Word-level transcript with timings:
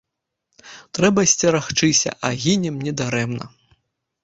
Трэба 0.97 1.25
сцерагчыся, 1.33 2.15
а 2.29 2.33
гінем 2.47 2.83
не 2.89 2.97
дарэмна. 3.05 3.45